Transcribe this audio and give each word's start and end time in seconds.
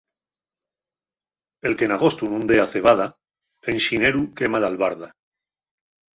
El 1.69 1.73
que 1.81 1.89
n’agostu 1.91 2.23
nun 2.31 2.43
dea 2.51 2.65
cebada, 2.73 3.07
en 3.69 3.77
xineru 3.85 4.21
quema 4.37 4.57
l’albarda. 4.65 5.07